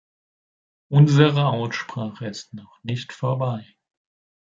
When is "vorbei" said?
3.13-3.67